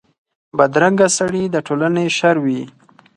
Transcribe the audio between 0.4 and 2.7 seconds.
بدرنګه سړي د ټولنې شر وي